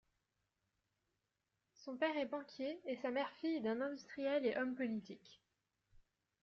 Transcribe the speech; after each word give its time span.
Son 1.75 1.95
père 1.95 2.17
est 2.17 2.25
banquier, 2.25 2.81
et 2.87 2.97
sa 3.03 3.11
mère 3.11 3.29
fille 3.33 3.61
d'un 3.61 3.81
industriel 3.81 4.47
et 4.47 4.57
homme 4.57 4.73
politique. 4.73 5.43